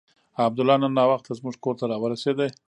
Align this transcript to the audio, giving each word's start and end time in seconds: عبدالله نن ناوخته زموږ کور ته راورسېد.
عبدالله 0.47 0.75
نن 0.81 0.91
ناوخته 0.99 1.31
زموږ 1.39 1.55
کور 1.63 1.75
ته 1.79 1.85
راورسېد. 1.91 2.39